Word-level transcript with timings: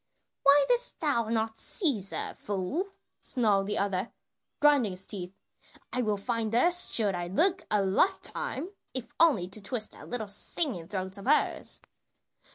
"Why 0.41 0.65
didst 0.67 0.99
thou 0.99 1.27
not 1.29 1.59
seize 1.59 2.09
her, 2.09 2.33
fool?" 2.33 2.87
snarled 3.21 3.67
the 3.67 3.77
other, 3.77 4.11
grinding 4.59 4.93
his 4.93 5.05
teeth. 5.05 5.31
"I 5.93 6.01
will 6.01 6.17
find 6.17 6.51
her 6.53 6.71
should 6.71 7.13
I 7.13 7.27
look 7.27 7.67
a 7.69 7.83
lifetime, 7.83 8.69
if 8.95 9.13
only 9.19 9.47
to 9.49 9.61
twist 9.61 9.91
that 9.91 10.09
little 10.09 10.27
singing 10.27 10.87
throat 10.87 11.19
of 11.19 11.27
hers." 11.27 11.81